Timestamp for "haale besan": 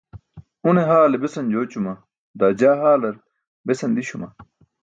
0.93-1.51